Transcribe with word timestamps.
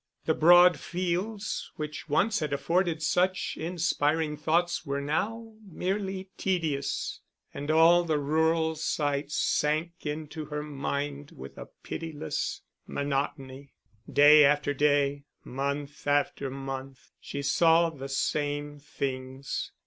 The 0.25 0.33
broad 0.33 0.79
fields 0.79 1.71
which 1.75 2.09
once 2.09 2.39
had 2.39 2.53
afforded 2.53 3.03
such 3.03 3.55
inspiring 3.55 4.35
thoughts 4.35 4.83
were 4.83 4.99
now 4.99 5.53
merely 5.63 6.31
tedious, 6.37 7.19
and 7.53 7.69
all 7.69 8.03
the 8.03 8.17
rural 8.17 8.73
sights 8.73 9.35
sank 9.35 9.91
into 10.03 10.45
her 10.45 10.63
mind 10.63 11.33
with 11.35 11.55
a 11.55 11.67
pitiless 11.83 12.61
monotony; 12.87 13.73
day 14.11 14.43
after 14.43 14.73
day, 14.73 15.25
month 15.43 16.07
after 16.07 16.49
month, 16.49 17.11
she 17.21 17.43
saw 17.43 17.91
the 17.91 18.09
same 18.09 18.79
things. 18.79 19.71